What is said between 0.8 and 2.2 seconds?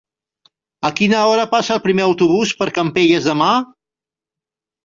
A quina hora passa el primer